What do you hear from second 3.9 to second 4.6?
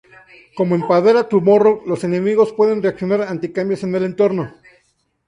el entorno.